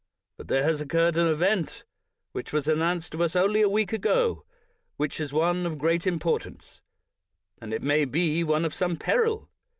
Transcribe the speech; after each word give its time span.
But 0.35 0.47
there 0.47 0.63
has 0.63 0.81
occurred 0.81 1.15
an 1.15 1.27
event 1.27 1.83
which 2.31 2.51
was 2.51 2.67
announced 2.67 3.11
to 3.11 3.21
us 3.23 3.35
only 3.35 3.61
a 3.61 3.69
week 3.69 3.93
ago, 3.93 4.43
which 4.97 5.19
is 5.21 5.31
one 5.31 5.63
of 5.67 5.77
great 5.77 6.07
importance, 6.07 6.81
and 7.59 7.71
it 7.71 7.83
may 7.83 8.05
be 8.05 8.43
one 8.43 8.65
of 8.65 8.73
some 8.73 8.95
peril. 8.97 9.51